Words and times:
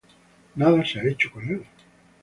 Nada 0.55 0.83
se 0.83 0.99
ha 0.99 1.03
hecho 1.03 1.29
con 1.31 1.47
él. 1.47 1.63